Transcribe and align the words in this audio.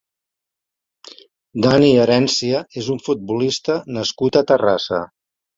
Dani 1.65 1.91
Erencia 2.05 2.63
és 2.83 2.89
un 2.97 3.05
futbolista 3.11 3.79
nascut 3.99 4.41
a 4.43 4.45
Terrassa. 4.55 5.05